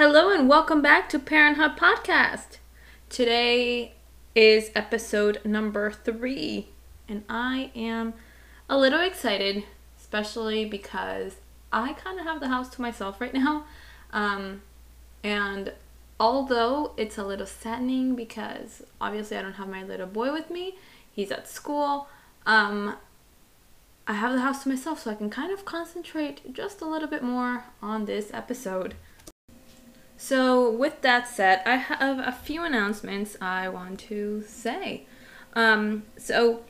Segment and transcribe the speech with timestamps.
[0.00, 2.56] Hello and welcome back to Parenthood Podcast.
[3.10, 3.92] Today
[4.34, 6.68] is episode number three,
[7.06, 8.14] and I am
[8.66, 9.64] a little excited,
[9.98, 11.36] especially because
[11.70, 13.66] I kind of have the house to myself right now.
[14.10, 14.62] Um,
[15.22, 15.74] and
[16.20, 20.76] although it's a little saddening because obviously I don't have my little boy with me,
[21.10, 22.08] he's at school.
[22.46, 22.96] Um,
[24.06, 27.08] I have the house to myself, so I can kind of concentrate just a little
[27.08, 28.94] bit more on this episode.
[30.16, 35.06] So, with that said, I have a few announcements I want to say.
[35.54, 36.64] Um, so,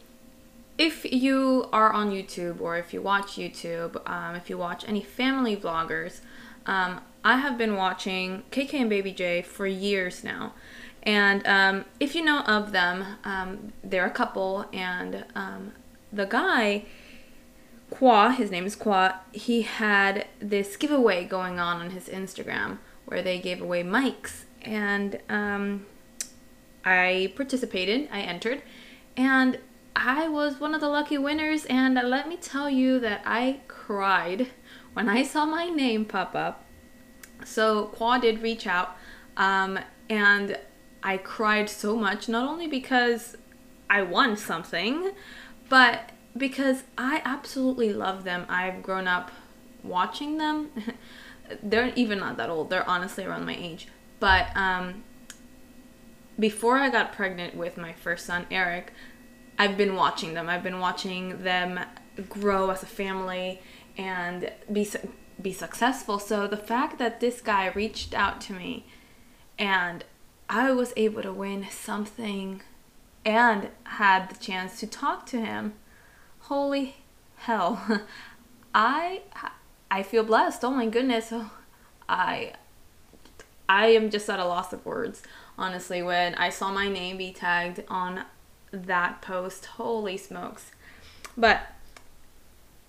[0.79, 5.03] if you are on YouTube or if you watch YouTube, um, if you watch any
[5.03, 6.21] family vloggers,
[6.67, 10.55] um, I have been watching KK and Baby J for years now.
[11.03, 15.73] And um, if you know of them, um, they're a couple, and um,
[16.13, 16.85] the guy,
[17.91, 23.23] Kwa, his name is Kwa, he had this giveaway going on on his Instagram where
[23.23, 24.45] they gave away mics.
[24.63, 25.87] And um,
[26.85, 28.63] I participated, I entered,
[29.17, 29.59] and
[29.97, 31.65] I was one of the lucky winners.
[31.67, 34.49] And let me tell you that I cried
[34.93, 36.65] when I saw my name pop up.
[37.45, 38.97] So Qua did reach out,
[39.37, 40.59] um, and
[41.03, 43.37] I cried so much, not only because
[43.89, 45.13] I won something,
[45.69, 48.47] but because I absolutely love them.
[48.49, 49.31] I've grown up
[49.83, 50.71] watching them.
[51.63, 52.71] They're even not that old.
[52.71, 53.89] They're honestly around my age.
[54.21, 55.03] But um,
[56.39, 58.93] before I got pregnant with my first son, Eric,
[59.59, 60.49] I've been watching them.
[60.49, 61.81] I've been watching them
[62.29, 63.61] grow as a family
[63.97, 64.89] and be
[65.43, 66.19] be successful.
[66.19, 68.87] So the fact that this guy reached out to me
[69.59, 70.05] and
[70.49, 72.63] I was able to win something
[73.25, 75.75] and had the chance to talk to him.
[76.41, 76.97] Holy
[77.37, 78.07] hell.
[78.75, 79.23] I
[79.91, 80.65] I feel blessed.
[80.65, 81.29] Oh my goodness.
[81.33, 81.51] Oh,
[82.09, 82.55] I
[83.69, 85.23] I am just at a loss of words,
[85.57, 88.25] honestly, when I saw my name be tagged on
[88.73, 89.67] that post.
[89.67, 90.73] Holy smokes.
[91.37, 91.63] But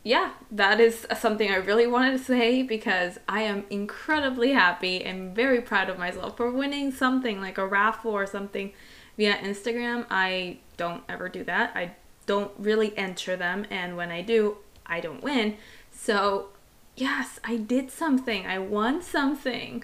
[0.04, 5.36] yeah, that is something I really wanted to say because I am incredibly happy and
[5.36, 8.74] very proud of myself for winning something like a raffle or something
[9.16, 10.08] via Instagram.
[10.10, 11.72] I don't ever do that.
[11.76, 11.92] I
[12.26, 14.58] don't really enter them, and when I do,
[14.88, 15.58] I don't win.
[15.92, 16.50] So,
[16.96, 18.48] yes, I did something.
[18.48, 19.84] I won something.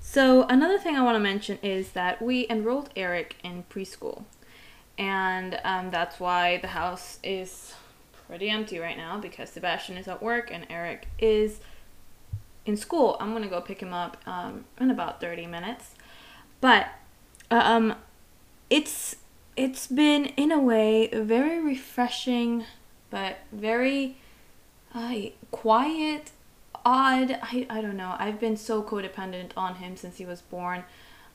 [0.00, 4.24] So, another thing I want to mention is that we enrolled Eric in preschool,
[4.98, 7.74] and um, that's why the house is
[8.32, 11.60] pretty empty right now because Sebastian is at work and Eric is
[12.64, 13.18] in school.
[13.20, 15.90] I'm gonna go pick him up um, in about 30 minutes,
[16.62, 16.86] but
[17.50, 17.94] um,
[18.70, 19.16] it's
[19.54, 22.64] it's been in a way very refreshing,
[23.10, 24.16] but very
[24.94, 25.14] uh,
[25.50, 26.30] quiet,
[26.86, 27.38] odd.
[27.42, 28.16] I, I don't know.
[28.18, 30.84] I've been so codependent on him since he was born.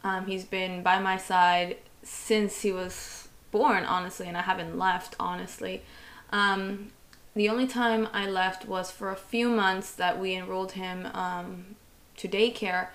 [0.03, 5.15] Um, he's been by my side since he was born, honestly, and I haven't left,
[5.19, 5.83] honestly.
[6.31, 6.91] Um,
[7.35, 11.75] the only time I left was for a few months that we enrolled him um,
[12.17, 12.87] to daycare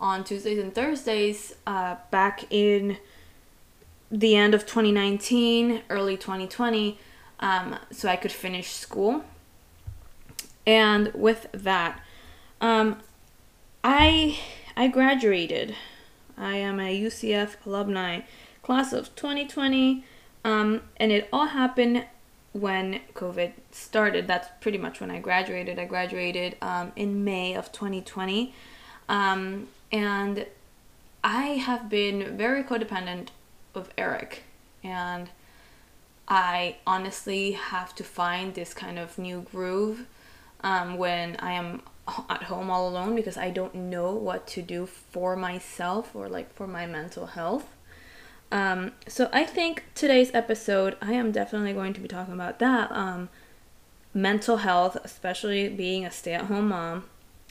[0.00, 2.98] on Tuesdays and Thursdays uh, back in
[4.10, 6.98] the end of 2019, early 2020,
[7.40, 9.24] um, so I could finish school.
[10.66, 12.00] And with that,
[12.60, 12.98] um,
[13.82, 14.38] I
[14.76, 15.74] I graduated.
[16.36, 18.20] I am a UCF alumni,
[18.62, 20.04] class of 2020,
[20.44, 22.04] um, and it all happened
[22.60, 24.26] when COVID started.
[24.26, 25.78] That's pretty much when I graduated.
[25.78, 28.54] I graduated um, in May of 2020.
[29.08, 30.46] Um, and
[31.22, 33.28] I have been very codependent
[33.74, 34.44] of Eric.
[34.82, 35.28] And
[36.28, 40.06] I honestly have to find this kind of new groove
[40.62, 41.82] um, when I am
[42.28, 46.54] at home all alone because I don't know what to do for myself or like
[46.54, 47.68] for my mental health.
[48.52, 52.90] Um, so I think today's episode, I am definitely going to be talking about that.
[52.92, 53.28] Um,
[54.14, 57.04] mental health, especially being a stay-at-home mom,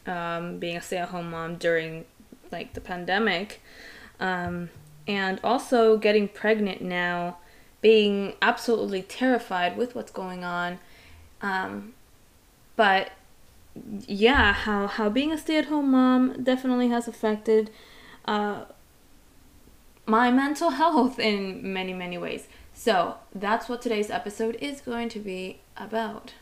[0.07, 2.05] um, being a stay-at-home mom during
[2.51, 3.61] like the pandemic,
[4.19, 4.69] um,
[5.07, 7.37] and also getting pregnant now,
[7.81, 10.79] being absolutely terrified with what's going on.
[11.41, 11.93] Um,
[12.75, 13.11] but
[14.07, 17.69] yeah, how how being a stay-at-home mom definitely has affected.
[18.25, 18.65] Uh,
[20.05, 22.47] my mental health in many, many ways.
[22.73, 26.33] So that's what today's episode is going to be about.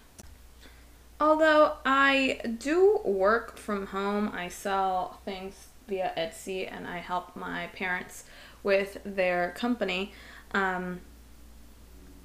[1.19, 7.67] Although I do work from home, I sell things via Etsy and I help my
[7.67, 8.25] parents
[8.63, 10.13] with their company,
[10.53, 11.01] um,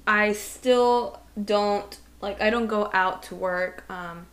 [0.07, 4.27] I still don't like I don't go out to work um,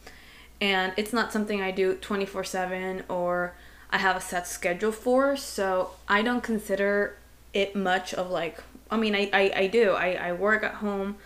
[0.61, 3.55] and it's not something I do 24/7 or
[3.96, 7.16] I have a set schedule for so I don't consider
[7.54, 11.16] it much of like I mean I, I, I do I, I work at home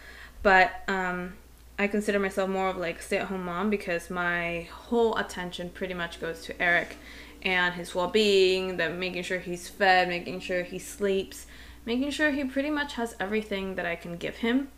[0.45, 1.35] but um,
[1.79, 6.21] I consider myself more of like a stay-at-home mom because my whole attention pretty much
[6.21, 6.97] goes to Eric
[7.43, 11.47] and his well-being that making sure he's fed making sure he sleeps
[11.85, 14.69] making sure he pretty much has everything that I can give him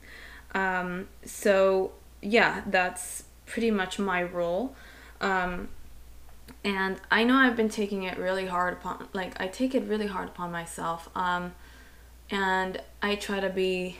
[0.54, 1.92] um, so
[2.22, 4.74] yeah, that's pretty much my role.
[5.20, 5.68] Um,
[6.64, 10.06] and I know I've been taking it really hard upon, like I take it really
[10.06, 11.08] hard upon myself.
[11.14, 11.54] Um,
[12.30, 13.98] and I try to be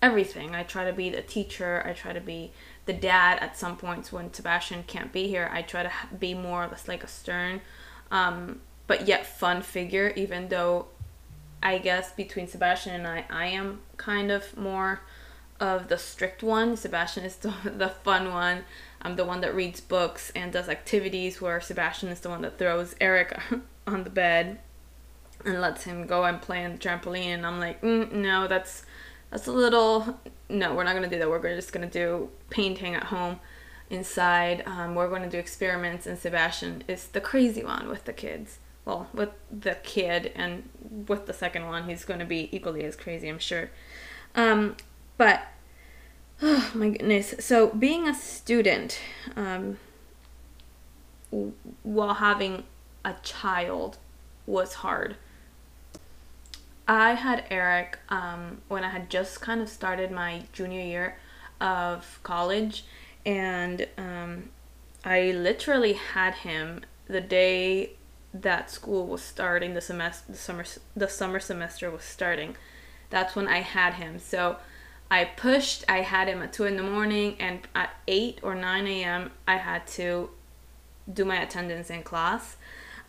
[0.00, 0.54] everything.
[0.54, 1.82] I try to be the teacher.
[1.84, 2.52] I try to be
[2.84, 5.50] the dad at some points when Sebastian can't be here.
[5.52, 7.60] I try to be more or less like a stern,
[8.10, 10.12] um, but yet fun figure.
[10.16, 10.86] Even though
[11.62, 15.00] I guess between Sebastian and I, I am kind of more
[15.58, 16.76] of the strict one.
[16.76, 18.64] Sebastian is the, the fun one.
[19.06, 22.58] I'm the one that reads books and does activities, where Sebastian is the one that
[22.58, 23.38] throws Eric
[23.86, 24.58] on the bed
[25.44, 27.34] and lets him go and play on the trampoline.
[27.34, 28.84] And I'm like, mm, no, that's
[29.30, 30.18] that's a little.
[30.48, 31.30] No, we're not gonna do that.
[31.30, 33.38] We're just gonna do painting at home
[33.90, 34.62] inside.
[34.66, 38.58] Um, we're going to do experiments, and Sebastian is the crazy one with the kids.
[38.84, 40.68] Well, with the kid, and
[41.08, 43.70] with the second one, he's going to be equally as crazy, I'm sure.
[44.34, 44.76] Um,
[45.16, 45.42] but
[46.42, 47.34] oh my goodness.
[47.40, 48.98] So being a student
[49.36, 49.78] um,
[51.82, 52.64] while having
[53.04, 53.98] a child
[54.46, 55.16] was hard.
[56.88, 61.16] I had Eric um, when I had just kind of started my junior year
[61.60, 62.84] of college,
[63.24, 64.50] and um,
[65.04, 67.90] I literally had him the day
[68.32, 69.74] that school was starting.
[69.74, 72.56] The semester, the summer, the summer semester was starting.
[73.10, 74.18] That's when I had him.
[74.20, 74.56] So
[75.10, 75.84] I pushed.
[75.88, 79.30] I had him at two in the morning, and at eight or nine a.m.
[79.46, 80.30] I had to
[81.12, 82.56] do my attendance in class.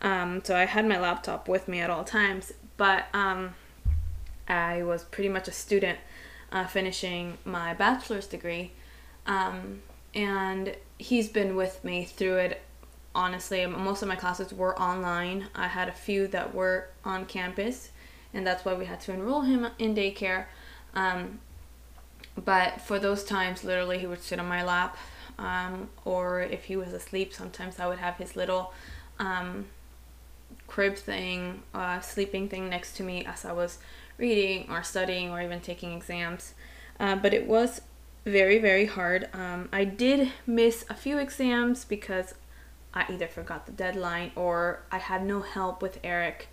[0.01, 3.55] Um, so I had my laptop with me at all times, but um,
[4.47, 5.97] I was pretty much a student
[6.51, 8.73] uh, finishing my bachelor's degree,
[9.25, 9.81] um,
[10.13, 12.61] and he's been with me through it.
[13.15, 15.47] Honestly, most of my classes were online.
[15.55, 17.89] I had a few that were on campus,
[18.35, 20.45] and that's why we had to enroll him in daycare.
[20.93, 21.39] Um,
[22.43, 24.97] but for those times, literally, he would sit on my lap.
[25.39, 28.73] Um, or if he was asleep, sometimes I would have his little
[29.19, 29.65] um,
[30.65, 33.77] crib thing, uh, sleeping thing next to me as I was
[34.17, 36.53] reading or studying or even taking exams.
[36.99, 37.81] Uh, but it was
[38.25, 39.29] very, very hard.
[39.33, 42.33] Um, I did miss a few exams because
[42.93, 46.47] I either forgot the deadline or I had no help with Eric.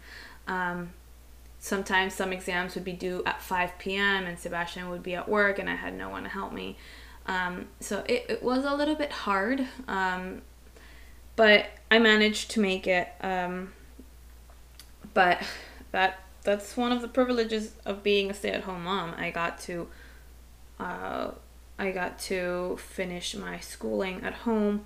[1.64, 4.26] Sometimes some exams would be due at 5 p.m.
[4.26, 6.76] and Sebastian would be at work and I had no one to help me.
[7.24, 10.42] Um, so it, it was a little bit hard, um,
[11.36, 13.08] but I managed to make it.
[13.22, 13.72] Um,
[15.14, 15.42] but
[15.90, 19.14] that that's one of the privileges of being a stay-at-home mom.
[19.16, 19.88] I got to
[20.78, 21.30] uh,
[21.78, 24.84] I got to finish my schooling at home,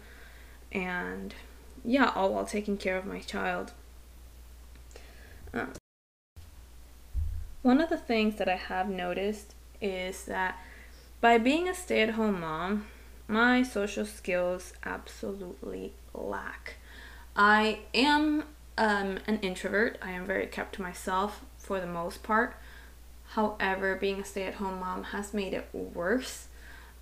[0.71, 1.35] and
[1.85, 3.73] yeah, all while taking care of my child.
[5.53, 5.73] Um,
[7.63, 10.59] one of the things that I have noticed is that
[11.21, 12.87] by being a stay at home mom,
[13.27, 16.77] my social skills absolutely lack.
[17.37, 18.45] I am
[18.77, 22.57] um, an introvert, I am very kept to myself for the most part.
[23.31, 26.47] However, being a stay at home mom has made it worse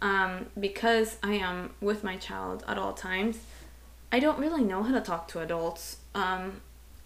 [0.03, 3.39] um, because I am with my child at all times.
[4.11, 5.99] I don't really know how to talk to adults.
[6.15, 6.63] Um,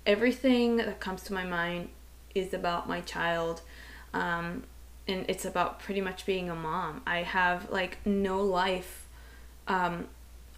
[0.06, 1.90] everything that comes to my mind
[2.34, 3.62] is about my child
[4.12, 4.64] um,
[5.06, 7.02] and it's about pretty much being a mom.
[7.06, 9.06] I have like no life
[9.66, 10.08] um,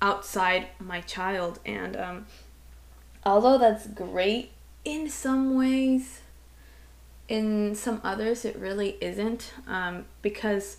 [0.01, 2.27] outside my child and um,
[3.25, 4.51] although that's great
[4.85, 6.21] in some ways
[7.29, 10.77] in some others it really isn't um, because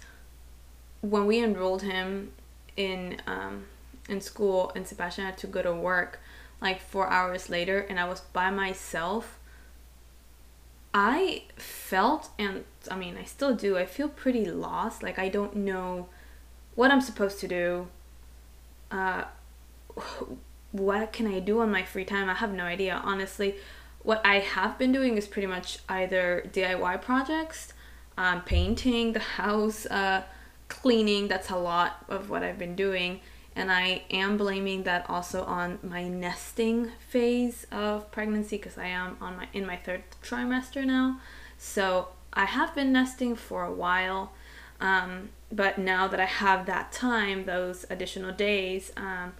[1.01, 2.31] when we enrolled him
[2.75, 3.65] in um,
[4.09, 6.19] in school and sebastian had to go to work
[6.61, 9.39] like four hours later and i was by myself
[10.93, 15.01] I felt, and I mean, I still do, I feel pretty lost.
[15.01, 16.07] Like, I don't know
[16.75, 17.87] what I'm supposed to do.
[18.91, 19.23] Uh,
[20.71, 22.29] what can I do on my free time?
[22.29, 23.55] I have no idea, honestly.
[24.03, 27.73] What I have been doing is pretty much either DIY projects,
[28.17, 30.23] um, painting the house, uh,
[30.67, 31.27] cleaning.
[31.27, 33.21] That's a lot of what I've been doing
[33.55, 39.17] and I am blaming that also on my nesting phase of pregnancy because I am
[39.21, 41.19] on my in my third trimester now.
[41.57, 44.33] So I have been nesting for a while,
[44.81, 49.33] um, but now that I have that time, those additional days, um,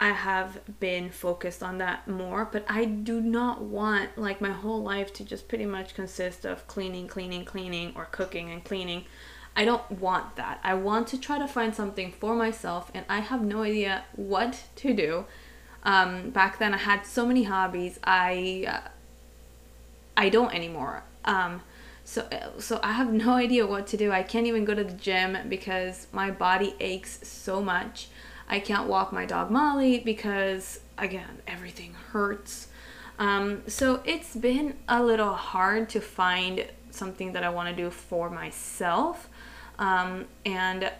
[0.00, 2.48] I have been focused on that more.
[2.50, 6.66] But I do not want like my whole life to just pretty much consist of
[6.68, 9.06] cleaning, cleaning, cleaning, or cooking and cleaning.
[9.56, 10.58] I don't want that.
[10.64, 14.64] I want to try to find something for myself, and I have no idea what
[14.76, 15.26] to do.
[15.84, 17.98] Um, back then, I had so many hobbies.
[18.02, 18.88] I uh,
[20.16, 21.04] I don't anymore.
[21.24, 21.62] Um,
[22.04, 24.10] so so I have no idea what to do.
[24.10, 28.08] I can't even go to the gym because my body aches so much.
[28.48, 32.68] I can't walk my dog Molly because again everything hurts.
[33.18, 37.90] Um, so it's been a little hard to find something that I want to do
[37.90, 39.28] for myself.
[39.78, 40.90] Um, and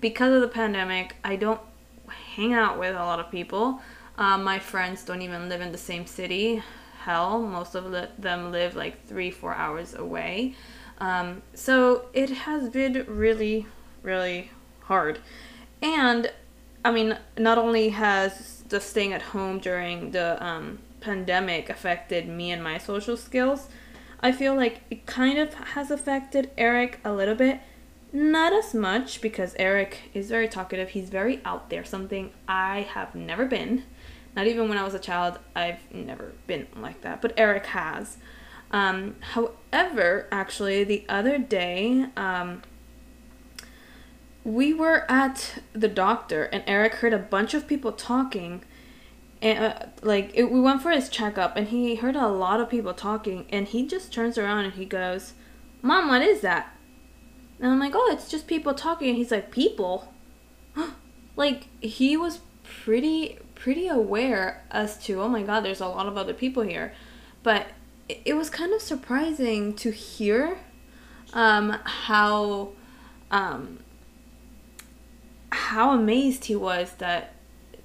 [0.00, 1.60] because of the pandemic, I don't
[2.08, 3.80] hang out with a lot of people.
[4.18, 6.62] Um, my friends don't even live in the same city.
[7.00, 10.54] Hell, most of the, them live like three, four hours away.
[10.98, 13.66] Um, so it has been really,
[14.02, 14.50] really
[14.82, 15.20] hard.
[15.82, 16.32] And
[16.84, 22.50] I mean, not only has the staying at home during the um, pandemic affected me
[22.50, 23.68] and my social skills,
[24.20, 27.60] I feel like it kind of has affected Eric a little bit.
[28.12, 30.90] Not as much because Eric is very talkative.
[30.90, 33.84] He's very out there, something I have never been.
[34.34, 37.20] Not even when I was a child, I've never been like that.
[37.20, 38.18] But Eric has.
[38.70, 42.62] Um, however, actually, the other day, um,
[44.44, 48.62] we were at the doctor, and Eric heard a bunch of people talking.
[49.42, 52.70] And uh, like it, we went for his checkup, and he heard a lot of
[52.70, 55.34] people talking, and he just turns around and he goes,
[55.82, 56.75] "Mom, what is that?"
[57.60, 60.12] And I'm like, "Oh, it's just people talking." And he's like, "People?"
[61.36, 66.16] like he was pretty pretty aware as to, "Oh my God, there's a lot of
[66.16, 66.92] other people here,"
[67.42, 67.68] but
[68.08, 70.58] it, was kind of surprising to hear
[71.32, 72.70] um, how
[73.30, 73.80] um,
[75.50, 77.34] how amazed he was that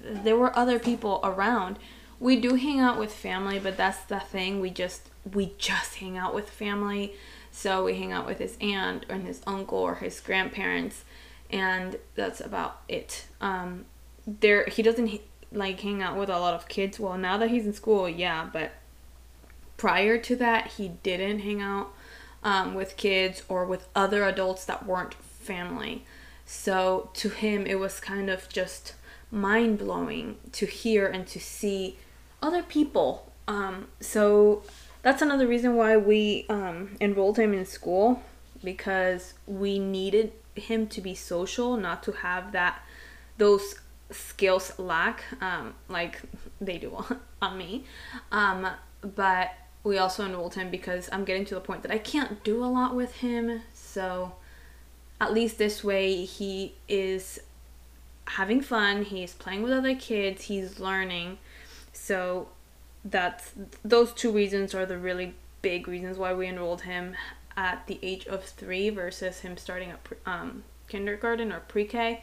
[0.00, 1.78] there were other people around.
[2.20, 4.60] We do hang out with family, but that's the thing.
[4.60, 7.14] We just we just hang out with family.
[7.52, 11.04] So we hang out with his aunt and his uncle or his grandparents,
[11.50, 13.26] and that's about it.
[13.40, 13.84] Um,
[14.26, 15.20] there he doesn't
[15.52, 16.98] like hang out with a lot of kids.
[16.98, 18.72] Well, now that he's in school, yeah, but
[19.76, 21.92] prior to that, he didn't hang out
[22.42, 26.04] um, with kids or with other adults that weren't family.
[26.46, 28.94] So to him, it was kind of just
[29.30, 31.98] mind blowing to hear and to see
[32.42, 33.32] other people.
[33.48, 34.62] Um, so
[35.02, 38.22] that's another reason why we um, enrolled him in school
[38.62, 42.82] because we needed him to be social, not to have that
[43.38, 43.76] those
[44.10, 46.20] skills lack um, like
[46.60, 47.04] they do
[47.42, 47.84] on me.
[48.30, 48.68] Um,
[49.00, 49.50] but
[49.84, 52.66] we also enrolled him because I'm getting to the point that I can't do a
[52.66, 53.62] lot with him.
[53.74, 54.36] So
[55.20, 57.40] at least this way he is
[58.26, 61.38] having fun he's playing with other kids he's learning
[61.92, 62.48] so
[63.04, 63.52] that's
[63.84, 67.14] those two reasons are the really big reasons why we enrolled him
[67.56, 72.22] at the age of three versus him starting at um, kindergarten or pre-k.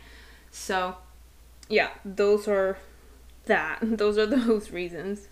[0.51, 0.97] So
[1.67, 2.77] yeah those are
[3.45, 3.79] that.
[3.81, 5.27] Those are those reasons.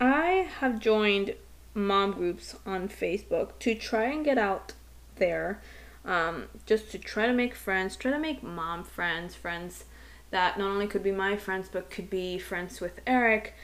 [0.00, 1.34] I have joined
[1.74, 4.72] mom groups on facebook to try and get out
[5.16, 5.60] there
[6.04, 9.84] um, just to try to make friends, try to make mom friends, friends
[10.30, 13.54] that not only could be my friends but could be friends with Eric,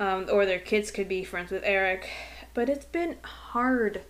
[0.00, 2.10] um, or their kids could be friends with Eric.
[2.54, 4.00] But it's been hard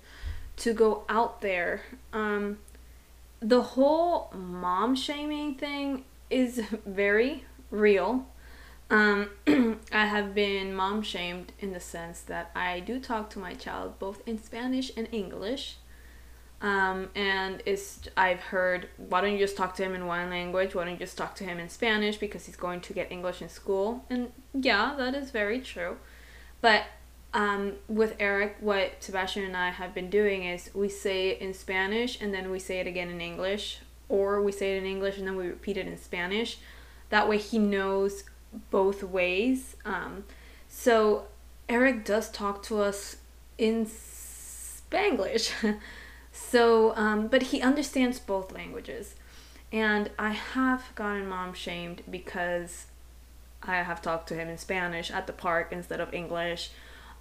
[0.59, 1.83] to go out there.
[2.13, 2.59] Um,
[3.41, 8.27] the whole mom shaming thing is very real.
[8.89, 9.31] Um,
[9.93, 13.99] I have been mom shamed in the sense that I do talk to my child
[13.99, 15.77] both in Spanish and English.
[16.63, 20.75] Um, and it's I've heard why don't you just talk to him in one language?
[20.75, 23.41] Why don't you just talk to him in Spanish because he's going to get English
[23.41, 24.05] in school?
[24.11, 25.97] And yeah, that is very true.
[26.61, 26.85] But
[27.33, 31.55] um, with Eric, what Sebastian and I have been doing is we say it in
[31.55, 35.17] Spanish and then we say it again in English, or we say it in English
[35.17, 36.59] and then we repeat it in Spanish.
[37.09, 38.25] That way he knows
[38.71, 39.77] both ways.
[39.87, 40.25] Um,
[40.69, 41.27] so
[41.71, 43.17] Eric does talk to us
[43.57, 45.53] in Spanglish.
[46.33, 49.15] So, um, but he understands both languages.
[49.73, 52.87] And I have gotten mom shamed because
[53.63, 56.71] I have talked to him in Spanish at the park instead of English.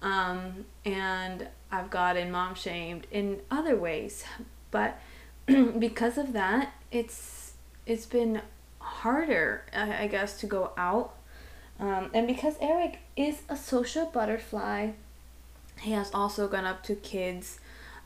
[0.02, 4.24] Um, and I've gotten mom shamed in other ways.
[4.70, 4.98] But
[5.46, 7.54] because of that, it's
[7.86, 8.42] it's been
[8.78, 11.14] harder, I, I guess, to go out.
[11.78, 14.90] Um, and because Eric is a social butterfly,
[15.80, 17.59] he has also gone up to kids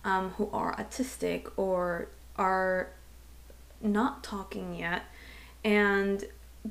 [0.05, 2.89] um, who are autistic or are
[3.81, 5.03] not talking yet.
[5.65, 6.25] And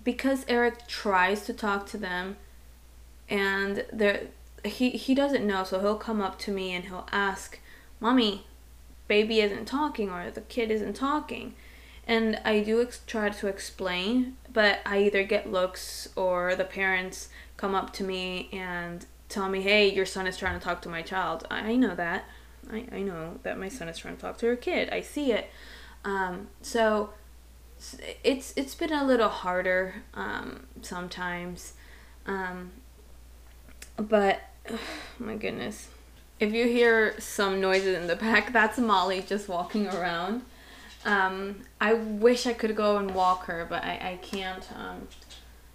[0.03, 2.37] because Eric tries to talk to them
[3.29, 4.27] and there
[4.63, 7.59] he he doesn't know, so he'll come up to me and he'll ask,
[7.99, 8.45] "Mommy,
[9.07, 11.53] baby isn't talking or the kid isn't talking."
[12.05, 17.29] And I do ex- try to explain, but I either get looks or the parents
[17.55, 20.89] come up to me and tell me, hey, your son is trying to talk to
[20.89, 21.47] my child.
[21.49, 22.25] I know that.
[22.71, 24.89] I, I know that my son is trying to talk to her kid.
[24.89, 25.49] I see it.
[26.05, 27.11] Um, so
[28.23, 31.73] it's it's been a little harder um, sometimes.
[32.25, 32.71] Um,
[33.97, 34.79] but oh
[35.19, 35.89] my goodness.
[36.39, 40.43] If you hear some noises in the back, that's Molly just walking around.
[41.05, 44.67] Um, I wish I could go and walk her, but I, I can't.
[44.73, 45.07] Um,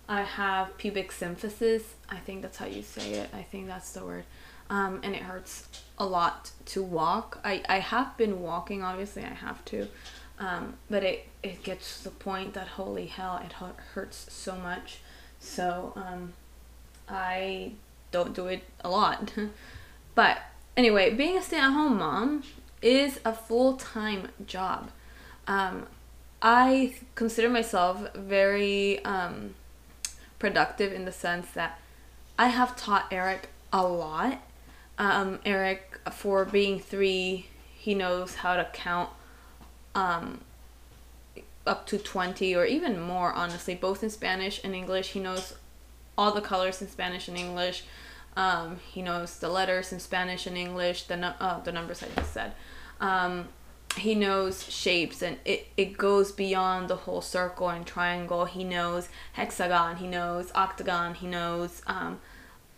[0.08, 1.82] I have pubic symphysis.
[2.10, 3.30] I think that's how you say it.
[3.34, 4.24] I think that's the word.
[4.70, 7.40] Um, and it hurts a lot to walk.
[7.44, 9.88] I, I have been walking, obviously, I have to.
[10.38, 14.98] Um, but it, it gets to the point that holy hell, it hurts so much.
[15.40, 16.34] So um,
[17.08, 17.72] I
[18.10, 19.32] don't do it a lot.
[20.14, 20.42] but
[20.76, 22.44] anyway, being a stay at home mom
[22.82, 24.90] is a full time job.
[25.46, 25.86] Um,
[26.40, 29.54] I consider myself very um,
[30.38, 31.80] productive in the sense that
[32.38, 34.40] I have taught Eric a lot.
[34.96, 39.10] Um, Eric, for being three, he knows how to count
[39.94, 40.40] um,
[41.66, 45.10] up to 20 or even more, honestly, both in Spanish and English.
[45.10, 45.56] He knows
[46.16, 47.84] all the colors in Spanish and English.
[48.36, 52.32] Um, he knows the letters in Spanish and English, the, uh, the numbers I just
[52.32, 52.52] said.
[53.00, 53.48] Um,
[54.00, 58.44] he knows shapes and it, it goes beyond the whole circle and triangle.
[58.44, 62.20] He knows hexagon, he knows octagon, he knows um,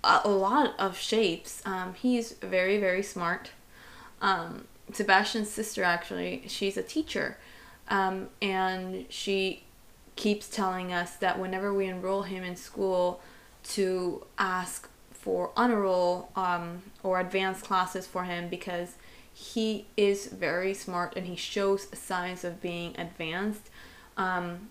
[0.04, 1.62] a, a lot of shapes.
[1.64, 3.50] Um, he's very, very smart.
[4.20, 7.38] Um, Sebastian's sister, actually, she's a teacher.
[7.88, 9.64] Um, and she
[10.16, 13.20] keeps telling us that whenever we enroll him in school,
[13.62, 18.94] to ask for honor roll um, or advanced classes for him because
[19.40, 23.70] he is very smart and he shows signs of being advanced.
[24.18, 24.68] Um,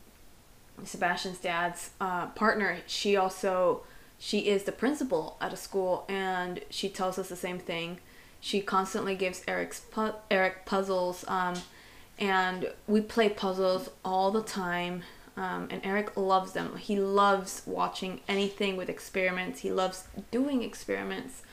[0.83, 3.81] Sebastian's dad's uh, partner, she also
[4.19, 7.97] she is the principal at a school and she tells us the same thing.
[8.39, 11.55] She constantly gives Eric's pu- Eric puzzles um,
[12.19, 15.01] and we play puzzles all the time.
[15.35, 16.75] Um, and Eric loves them.
[16.75, 19.61] He loves watching anything with experiments.
[19.61, 21.43] He loves doing experiments.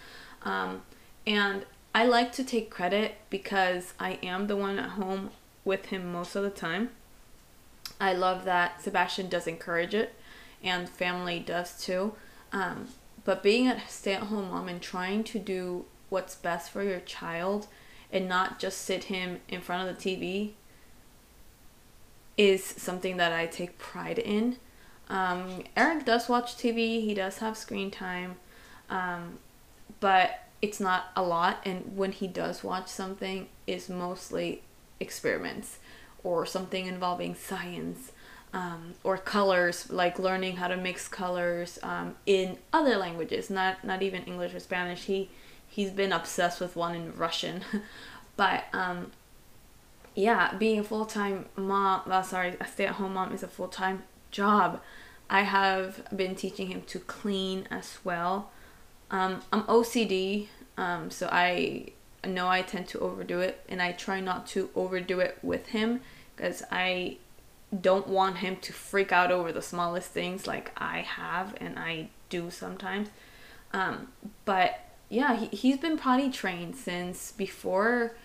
[0.42, 0.82] Um,
[1.24, 1.64] and
[1.96, 5.30] I like to take credit because I am the one at home
[5.64, 6.90] with him most of the time.
[7.98, 10.14] I love that Sebastian does encourage it
[10.62, 12.12] and family does too.
[12.52, 12.88] Um,
[13.24, 17.00] but being a stay at home mom and trying to do what's best for your
[17.00, 17.66] child
[18.12, 20.50] and not just sit him in front of the TV
[22.36, 24.58] is something that I take pride in.
[25.08, 28.36] Um, Eric does watch TV, he does have screen time,
[28.90, 29.38] um,
[29.98, 31.60] but it's not a lot.
[31.64, 34.62] And when he does watch something, is mostly
[34.98, 35.78] experiments
[36.24, 38.10] or something involving science
[38.52, 44.02] um, or colors, like learning how to mix colors um, in other languages, not not
[44.02, 45.04] even English or Spanish.
[45.04, 45.30] He
[45.68, 47.62] he's been obsessed with one in Russian,
[48.36, 49.12] but um,
[50.14, 53.48] yeah, being a full time mom, well, sorry, a stay at home mom is a
[53.48, 54.02] full time
[54.32, 54.80] job.
[55.30, 58.50] I have been teaching him to clean as well.
[59.10, 61.88] Um, I'm OCD, um, so I
[62.24, 66.00] know I tend to overdo it, and I try not to overdo it with him
[66.34, 67.18] because I
[67.80, 72.08] don't want him to freak out over the smallest things like I have and I
[72.28, 73.08] do sometimes.
[73.72, 74.08] Um,
[74.44, 78.16] but yeah, he, he's been potty trained since before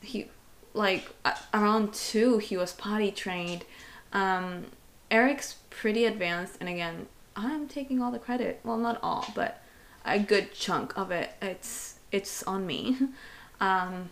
[0.00, 0.28] he
[0.74, 1.10] like
[1.52, 3.64] around two he was potty trained.
[4.12, 4.66] Um
[5.10, 8.60] eric's pretty advanced and again i'm taking all the credit.
[8.64, 9.62] Well not all but
[10.04, 11.32] a good chunk of it.
[11.42, 12.96] It's it's on me
[13.60, 14.08] um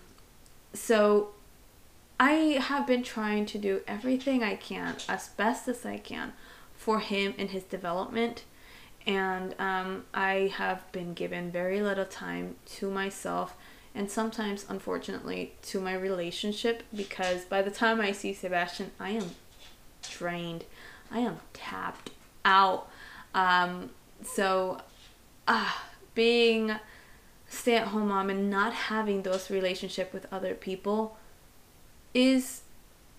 [0.72, 1.28] so
[2.18, 6.32] i have been trying to do everything i can as best as i can
[6.74, 8.44] for him in his development
[9.06, 13.56] and um, i have been given very little time to myself
[13.94, 19.30] and sometimes unfortunately to my relationship because by the time I see Sebastian, I am
[20.10, 20.64] drained.
[21.10, 22.10] I am tapped
[22.44, 22.88] out.
[23.34, 23.90] Um,
[24.24, 24.80] so,
[25.46, 25.84] ah,
[26.14, 26.72] being
[27.52, 31.16] stay-at-home mom and not having those relationship with other people
[32.14, 32.62] is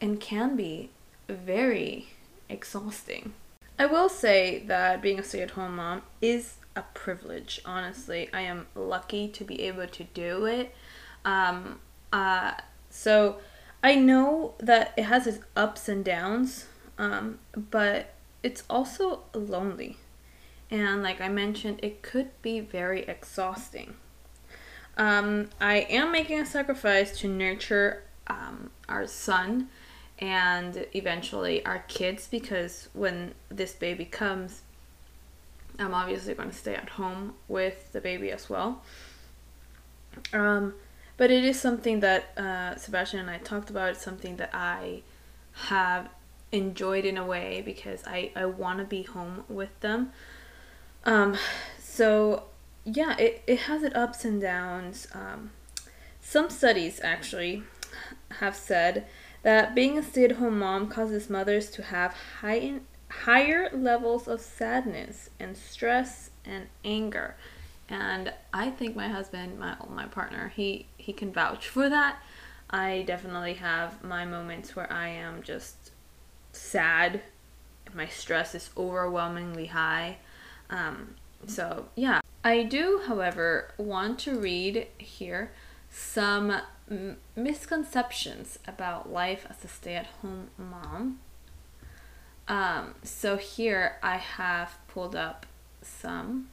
[0.02, 0.90] and can be
[1.30, 2.08] very
[2.50, 3.34] exhausting.
[3.78, 8.30] I will say that being a stay-at-home mom is a privilege, honestly.
[8.34, 10.76] I am lucky to be able to do it.
[11.24, 11.80] Um,
[12.12, 12.54] uh,
[12.90, 13.38] so
[13.84, 16.66] I know that it has its ups and downs,
[16.98, 19.98] um, but it's also lonely.
[20.72, 23.96] And like I mentioned, it could be very exhausting.
[24.98, 29.70] Um, I am making a sacrifice to nurture um, our son
[30.20, 34.62] and eventually our kids because when this baby comes,
[35.80, 38.84] I'm obviously going to stay at home with the baby as well.
[40.32, 40.76] Um,
[41.18, 43.90] but it is something that uh, Sebastian and I talked about.
[43.90, 45.02] It's something that I
[45.54, 46.10] have
[46.52, 50.12] enjoyed in a way because I, I want to be home with them.
[51.06, 51.38] Um,
[51.80, 52.44] so,
[52.86, 55.08] yeah, it, it has its ups and downs.
[55.14, 55.52] Um,
[56.22, 57.64] some studies actually
[58.40, 59.06] have said
[59.44, 64.42] that being a stay at home mom causes mothers to have high, higher levels of
[64.42, 67.36] sadness and stress and anger.
[67.90, 72.22] And I think my husband, my my partner, he he can vouch for that.
[72.70, 75.92] I definitely have my moments where I am just
[76.54, 77.22] sad.
[77.94, 80.18] My stress is overwhelmingly high.
[80.70, 81.16] Um,
[81.46, 85.52] so yeah, I do, however, want to read here
[85.90, 86.60] some
[86.92, 91.20] m- misconceptions about life as a stay-at-home mom.
[92.48, 95.46] Um, so here I have pulled up
[95.82, 96.50] some.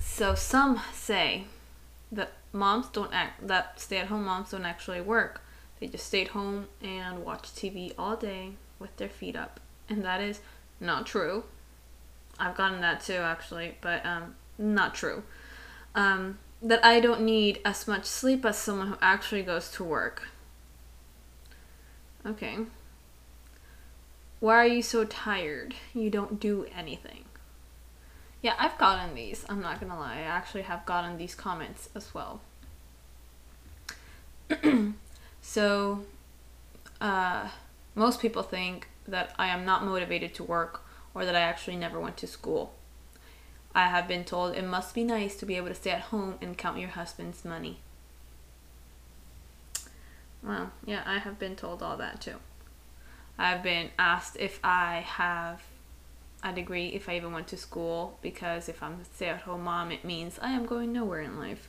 [0.00, 1.44] So some say
[2.10, 5.42] that moms don't act that stay-at-home moms don't actually work.
[5.80, 10.04] They just stay at home and watch TV all day with their feet up, and
[10.04, 10.40] that is
[10.80, 11.44] not true.
[12.42, 15.22] I've gotten that too actually, but um, not true.
[15.94, 20.28] Um, that I don't need as much sleep as someone who actually goes to work.
[22.26, 22.58] Okay.
[24.40, 25.76] Why are you so tired?
[25.94, 27.26] You don't do anything.
[28.42, 29.44] Yeah, I've gotten these.
[29.48, 30.16] I'm not gonna lie.
[30.16, 32.40] I actually have gotten these comments as well.
[35.42, 36.00] so,
[37.00, 37.50] uh,
[37.94, 40.82] most people think that I am not motivated to work
[41.14, 42.74] or that I actually never went to school.
[43.74, 46.34] I have been told it must be nice to be able to stay at home
[46.42, 47.78] and count your husband's money.
[50.42, 52.36] Well, yeah, I have been told all that too.
[53.38, 55.62] I've been asked if I have
[56.42, 59.64] a degree, if I even went to school, because if I'm a stay at home
[59.64, 61.68] mom, it means I am going nowhere in life.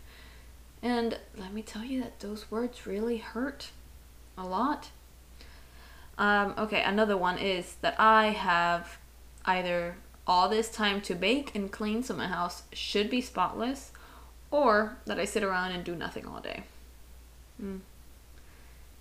[0.82, 3.70] And let me tell you that those words really hurt
[4.38, 4.90] a lot.
[6.18, 8.98] Um, okay, another one is that I have
[9.46, 13.92] either all this time to bake and clean so my house should be spotless,
[14.52, 16.64] or that I sit around and do nothing all day.
[17.62, 17.80] Mm.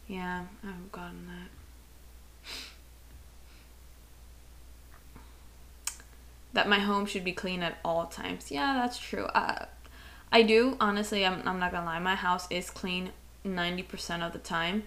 [0.09, 1.49] Yeah, I haven't gotten that.
[6.53, 8.51] that my home should be clean at all times.
[8.51, 9.25] Yeah, that's true.
[9.27, 9.67] Uh,
[10.31, 11.99] I do, honestly, I'm, I'm not gonna lie.
[11.99, 13.13] My house is clean
[13.45, 14.85] 90% of the time.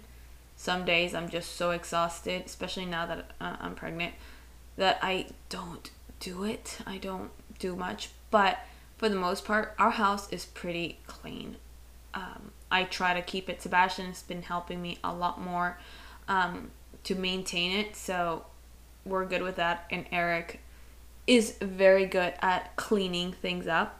[0.55, 4.13] Some days I'm just so exhausted, especially now that uh, I'm pregnant,
[4.77, 6.79] that I don't do it.
[6.85, 8.59] I don't do much, but
[8.97, 11.57] for the most part, our house is pretty clean.
[12.13, 13.61] Um, I try to keep it.
[13.61, 15.77] Sebastian has been helping me a lot more
[16.27, 16.71] um,
[17.03, 18.45] to maintain it, so
[19.05, 19.85] we're good with that.
[19.91, 20.61] And Eric
[21.27, 23.99] is very good at cleaning things up.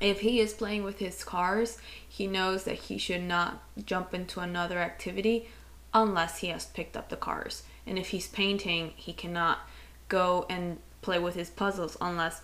[0.00, 4.40] If he is playing with his cars, he knows that he should not jump into
[4.40, 5.48] another activity
[5.92, 7.62] unless he has picked up the cars.
[7.86, 9.60] And if he's painting, he cannot
[10.08, 12.42] go and play with his puzzles unless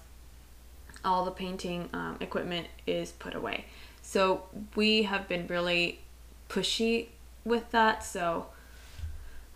[1.04, 3.64] all the painting um, equipment is put away.
[4.02, 4.44] So
[4.74, 6.00] we have been really
[6.48, 7.06] pushy
[7.44, 8.04] with that.
[8.04, 8.46] So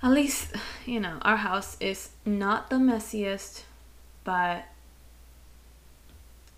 [0.03, 0.55] at least,
[0.87, 3.62] you know, our house is not the messiest,
[4.25, 4.64] but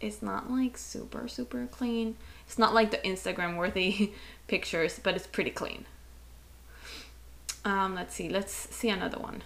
[0.01, 2.17] it's not like super, super clean.
[2.47, 4.13] It's not like the Instagram worthy
[4.47, 5.87] pictures, but it's pretty clean.
[7.65, 9.43] Um, let's see, let's see another one.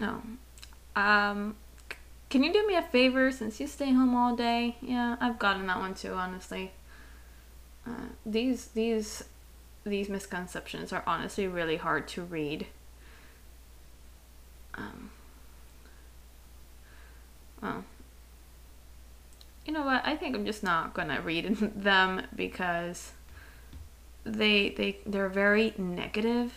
[0.00, 0.22] No.
[0.96, 1.56] Um,
[2.30, 4.76] can you do me a favor since you stay home all day?
[4.80, 6.72] Yeah, I've gotten that one too, honestly.
[7.86, 9.24] Uh, these these
[9.84, 12.66] these misconceptions are honestly really hard to read.
[14.74, 15.10] Um,
[17.62, 17.84] well,
[19.66, 20.02] you know what?
[20.04, 23.12] I think I'm just not gonna read them because
[24.24, 26.52] they they they're very negative.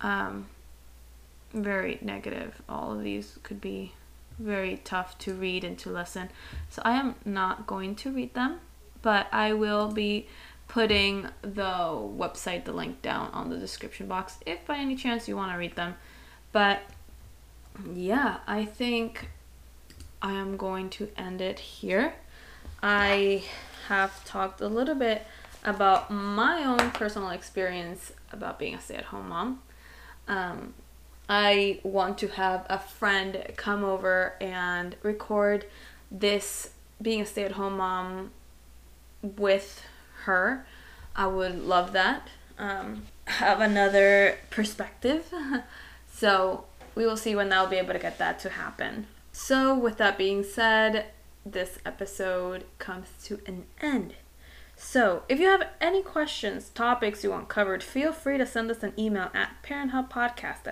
[0.00, 0.46] Um,
[1.52, 2.62] very negative.
[2.68, 3.92] All of these could be
[4.38, 6.30] very tough to read and to listen.
[6.68, 8.60] So I am not going to read them,
[9.02, 10.28] but I will be
[10.68, 15.36] putting the website, the link down on the description box if by any chance you
[15.36, 15.94] want to read them.
[16.50, 16.80] But
[17.94, 19.28] yeah, I think
[20.20, 22.14] I am going to end it here.
[22.82, 23.44] I
[23.88, 25.26] have talked a little bit
[25.64, 29.62] about my own personal experience about being a stay at home mom.
[30.26, 30.74] Um,
[31.34, 35.64] I want to have a friend come over and record
[36.10, 38.32] this being a stay at home mom
[39.22, 39.82] with
[40.24, 40.66] her.
[41.16, 42.28] I would love that.
[42.58, 45.32] Um, have another perspective.
[46.12, 46.64] so
[46.94, 49.06] we will see when I'll be able to get that to happen.
[49.32, 51.06] So, with that being said,
[51.46, 54.16] this episode comes to an end.
[54.84, 58.82] So, if you have any questions, topics you want covered, feel free to send us
[58.82, 60.66] an email at parenthubpodcast.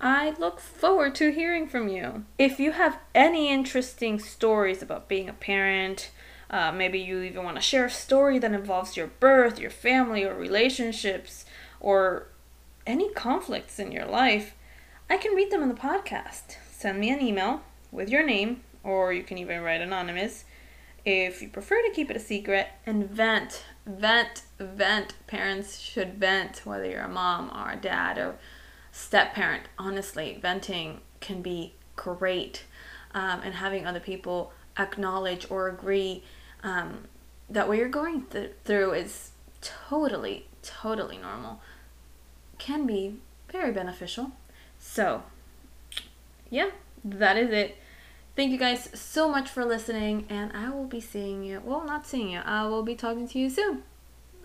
[0.00, 2.24] I look forward to hearing from you.
[2.38, 6.10] If you have any interesting stories about being a parent,
[6.48, 10.24] uh, maybe you even want to share a story that involves your birth, your family,
[10.24, 11.44] or relationships,
[11.78, 12.28] or
[12.86, 14.54] any conflicts in your life,
[15.10, 16.56] I can read them in the podcast.
[16.72, 17.60] Send me an email
[17.92, 20.46] with your name, or you can even write anonymous
[21.04, 25.14] if you prefer to keep it a secret, and vent, vent, vent.
[25.26, 28.36] Parents should vent, whether you're a mom or a dad or
[28.92, 29.64] step parent.
[29.78, 32.64] Honestly, venting can be great,
[33.14, 36.22] um, and having other people acknowledge or agree
[36.62, 37.04] um,
[37.48, 41.60] that what you're going th- through is totally, totally normal
[42.58, 43.16] can be
[43.50, 44.32] very beneficial.
[44.78, 45.22] So,
[46.50, 46.70] yeah,
[47.04, 47.76] that is it.
[48.36, 51.60] Thank you guys so much for listening, and I will be seeing you.
[51.64, 52.40] Well, not seeing you.
[52.40, 53.82] I will be talking to you soon.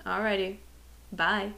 [0.06, 0.58] Alrighty.
[1.12, 1.54] Bye.